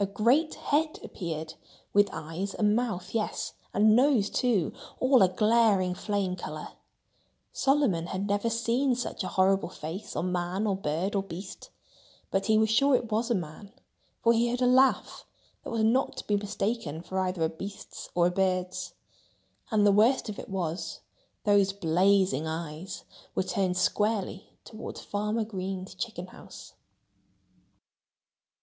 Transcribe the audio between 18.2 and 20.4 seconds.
a bird's. And the worst of